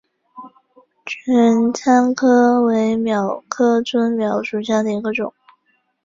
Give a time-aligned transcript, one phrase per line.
[1.05, 2.11] 拳参
[2.63, 5.31] 为蓼科春蓼属下的一个种。